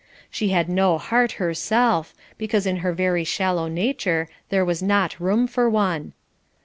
She 0.31 0.49
had 0.49 0.67
no 0.67 0.97
heart 0.97 1.33
herself, 1.33 2.15
because 2.39 2.65
in 2.65 2.77
her 2.77 2.91
very 2.91 3.23
shallow 3.23 3.67
nature 3.67 4.27
there 4.49 4.65
was 4.65 4.81
not 4.81 5.19
room 5.19 5.45
for 5.45 5.69
one. 5.69 6.13